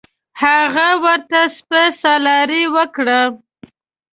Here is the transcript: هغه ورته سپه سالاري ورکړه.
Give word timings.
هغه 0.41 0.87
ورته 1.03 1.39
سپه 1.55 1.81
سالاري 2.01 2.63
ورکړه. 2.75 3.19